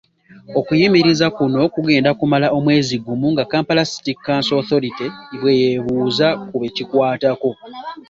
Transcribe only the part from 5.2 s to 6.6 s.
bweyeebuuza ku